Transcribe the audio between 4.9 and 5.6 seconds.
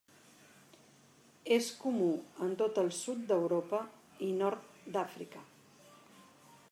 d'Àfrica.